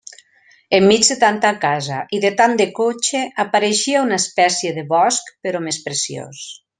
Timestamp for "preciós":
5.89-6.43